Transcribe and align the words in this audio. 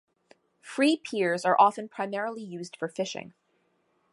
Free 0.61 0.97
Piers 0.97 1.45
are 1.45 1.55
often 1.59 1.87
primarily 1.87 2.41
used 2.41 2.75
for 2.75 2.87
fishing. 2.87 3.35